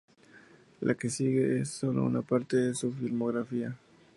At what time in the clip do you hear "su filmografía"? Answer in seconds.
2.73-3.77